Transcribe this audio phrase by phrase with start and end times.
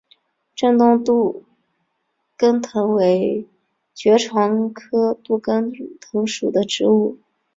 [0.55, 1.45] 滇东杜
[2.35, 3.47] 根藤为
[3.93, 7.19] 爵床科杜根藤属的植物。